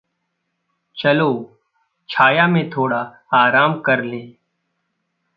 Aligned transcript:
चलो 0.97 1.57
छाया 2.09 2.47
में 2.47 2.69
थोड़ा 2.69 3.15
आराम 3.33 3.79
करलें। 3.81 4.33